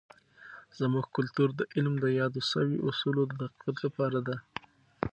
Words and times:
زموږ 0.79 1.05
کلتور 1.15 1.49
د 1.55 1.61
علم 1.75 1.93
د 1.99 2.05
یادو 2.19 2.41
سوي 2.51 2.77
اصولو 2.89 3.23
د 3.39 3.41
تقویت 3.47 3.79
لپاره 3.85 4.19
دی. 4.27 4.37